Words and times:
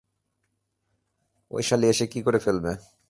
ওই 1.51 1.63
শালী 1.63 1.85
এসে 1.89 2.05
কি 2.13 2.19
করে 2.27 2.39
ফেলবে? 2.45 2.71